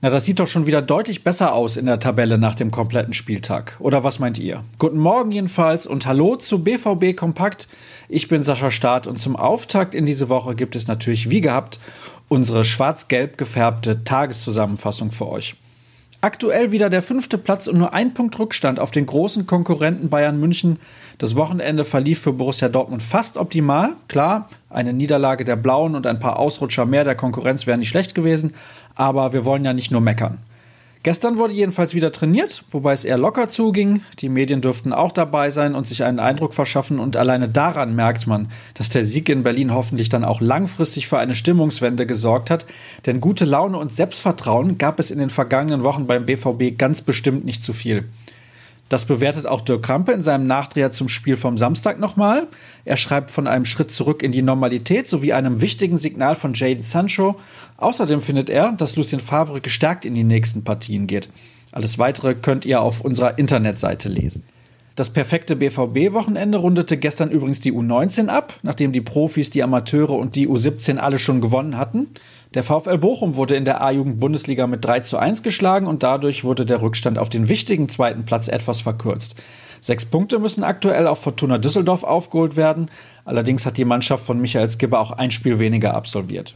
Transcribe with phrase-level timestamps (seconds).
[0.00, 3.12] Na, das sieht doch schon wieder deutlich besser aus in der Tabelle nach dem kompletten
[3.14, 3.76] Spieltag.
[3.80, 4.64] Oder was meint ihr?
[4.78, 7.68] Guten Morgen jedenfalls und hallo zu BVB Kompakt.
[8.08, 11.80] Ich bin Sascha Staat und zum Auftakt in diese Woche gibt es natürlich wie gehabt
[12.28, 15.56] unsere schwarz-gelb gefärbte Tageszusammenfassung für euch.
[16.24, 20.40] Aktuell wieder der fünfte Platz und nur ein Punkt Rückstand auf den großen Konkurrenten Bayern
[20.40, 20.78] München.
[21.18, 23.90] Das Wochenende verlief für Borussia Dortmund fast optimal.
[24.08, 28.14] Klar, eine Niederlage der Blauen und ein paar Ausrutscher mehr der Konkurrenz wären nicht schlecht
[28.14, 28.54] gewesen,
[28.94, 30.38] aber wir wollen ja nicht nur meckern.
[31.04, 34.00] Gestern wurde jedenfalls wieder trainiert, wobei es eher locker zuging.
[34.20, 38.26] Die Medien dürften auch dabei sein und sich einen Eindruck verschaffen und alleine daran merkt
[38.26, 42.64] man, dass der Sieg in Berlin hoffentlich dann auch langfristig für eine Stimmungswende gesorgt hat,
[43.04, 47.44] denn gute Laune und Selbstvertrauen gab es in den vergangenen Wochen beim BVB ganz bestimmt
[47.44, 48.08] nicht zu viel.
[48.88, 52.46] Das bewertet auch Dirk Krampe in seinem Nachdreher zum Spiel vom Samstag nochmal.
[52.84, 56.82] Er schreibt von einem Schritt zurück in die Normalität sowie einem wichtigen Signal von Jaden
[56.82, 57.36] Sancho.
[57.78, 61.28] Außerdem findet er, dass Lucien Favre gestärkt in die nächsten Partien geht.
[61.72, 64.44] Alles weitere könnt ihr auf unserer Internetseite lesen.
[64.96, 70.36] Das perfekte BVB-Wochenende rundete gestern übrigens die U19 ab, nachdem die Profis, die Amateure und
[70.36, 72.10] die U17 alle schon gewonnen hatten.
[72.54, 76.64] Der VfL Bochum wurde in der A-Jugend-Bundesliga mit 3 zu 1 geschlagen und dadurch wurde
[76.64, 79.34] der Rückstand auf den wichtigen zweiten Platz etwas verkürzt.
[79.80, 82.88] Sechs Punkte müssen aktuell auf Fortuna Düsseldorf aufgeholt werden.
[83.24, 86.54] Allerdings hat die Mannschaft von Michael Skipper auch ein Spiel weniger absolviert.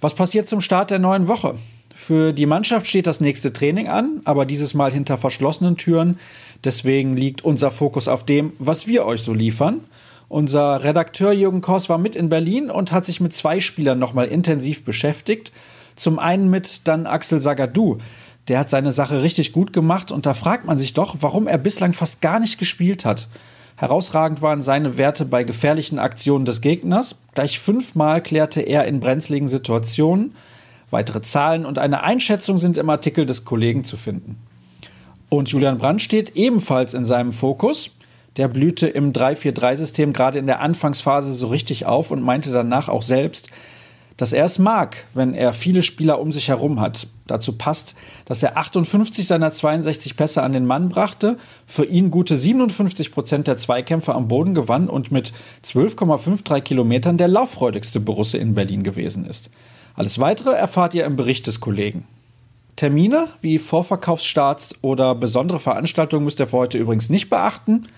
[0.00, 1.56] Was passiert zum Start der neuen Woche?
[1.94, 6.18] Für die Mannschaft steht das nächste Training an, aber dieses Mal hinter verschlossenen Türen.
[6.64, 9.80] Deswegen liegt unser Fokus auf dem, was wir euch so liefern.
[10.28, 14.28] Unser Redakteur Jürgen Kors war mit in Berlin und hat sich mit zwei Spielern nochmal
[14.28, 15.52] intensiv beschäftigt.
[15.96, 17.98] Zum einen mit dann Axel Sagadou.
[18.48, 21.58] Der hat seine Sache richtig gut gemacht und da fragt man sich doch, warum er
[21.58, 23.28] bislang fast gar nicht gespielt hat.
[23.76, 27.16] Herausragend waren seine Werte bei gefährlichen Aktionen des Gegners.
[27.34, 30.34] Gleich fünfmal klärte er in brenzligen Situationen.
[30.90, 34.36] Weitere Zahlen und eine Einschätzung sind im Artikel des Kollegen zu finden.
[35.30, 37.92] Und Julian Brandt steht ebenfalls in seinem Fokus
[38.36, 43.02] der blühte im 3-4-3-System gerade in der Anfangsphase so richtig auf und meinte danach auch
[43.02, 43.50] selbst,
[44.16, 47.06] dass er es mag, wenn er viele Spieler um sich herum hat.
[47.26, 47.96] Dazu passt,
[48.26, 53.46] dass er 58 seiner 62 Pässe an den Mann brachte, für ihn gute 57 Prozent
[53.46, 55.32] der Zweikämpfe am Boden gewann und mit
[55.64, 59.50] 12,53 Kilometern der lauffreudigste Borusse in Berlin gewesen ist.
[59.96, 62.06] Alles weitere erfahrt ihr im Bericht des Kollegen.
[62.80, 67.88] Termine wie Vorverkaufsstarts oder besondere Veranstaltungen müsst ihr für heute übrigens nicht beachten.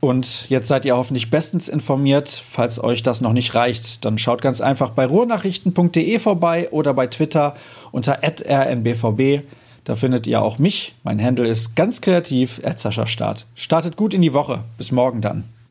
[0.00, 2.28] Und jetzt seid ihr hoffentlich bestens informiert.
[2.28, 7.06] Falls euch das noch nicht reicht, dann schaut ganz einfach bei ruhrnachrichten.de vorbei oder bei
[7.06, 7.54] Twitter
[7.92, 9.44] unter rnbvb.
[9.84, 10.96] Da findet ihr auch mich.
[11.04, 12.60] Mein Handle ist ganz kreativ,
[13.06, 13.46] Start.
[13.54, 14.64] Startet gut in die Woche.
[14.76, 15.44] Bis morgen dann.